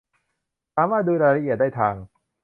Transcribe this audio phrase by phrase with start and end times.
[0.75, 1.95] สามารถดูรายละเอียดได้ทาง